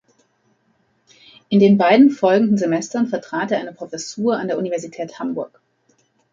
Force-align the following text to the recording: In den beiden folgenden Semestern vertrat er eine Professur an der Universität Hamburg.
In 1.49 1.59
den 1.59 1.77
beiden 1.77 2.09
folgenden 2.09 2.57
Semestern 2.57 3.05
vertrat 3.05 3.51
er 3.51 3.59
eine 3.59 3.71
Professur 3.71 4.35
an 4.35 4.47
der 4.47 4.57
Universität 4.57 5.19
Hamburg. 5.19 5.61